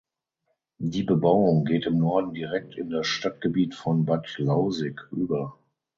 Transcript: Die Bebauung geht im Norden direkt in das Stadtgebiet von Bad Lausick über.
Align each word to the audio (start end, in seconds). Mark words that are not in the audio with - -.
Die 0.79 1.03
Bebauung 1.03 1.63
geht 1.63 1.85
im 1.85 1.99
Norden 1.99 2.33
direkt 2.33 2.73
in 2.75 2.89
das 2.89 3.05
Stadtgebiet 3.05 3.75
von 3.75 4.03
Bad 4.05 4.35
Lausick 4.39 4.99
über. 5.11 5.59